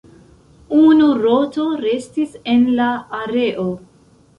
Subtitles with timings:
[0.77, 3.73] Unu roto restis en la areo.